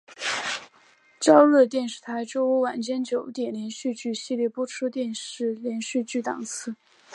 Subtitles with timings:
[1.19, 6.73] 朝日电视台周五晚间九点连续剧系列播出的电视连续剧档次。